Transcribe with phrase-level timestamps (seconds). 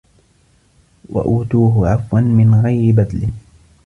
[1.09, 3.29] وَأُوتُوهُ عَفْوًا مِنْ غَيْرِ بَذْلٍ